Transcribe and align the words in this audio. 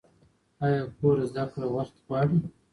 ایا 0.63 0.81
کور 0.97 1.17
زده 1.29 1.43
کړه 1.53 1.67
وخت 1.75 1.95
غواړي؟ 2.05 2.37